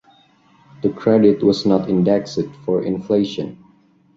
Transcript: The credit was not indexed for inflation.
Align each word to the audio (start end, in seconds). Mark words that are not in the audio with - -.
The 0.81 0.89
credit 0.89 1.43
was 1.43 1.63
not 1.63 1.87
indexed 1.87 2.45
for 2.65 2.81
inflation. 2.83 3.63